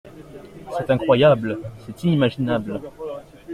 [0.75, 2.81] C’est incroyable, c’est inimaginable!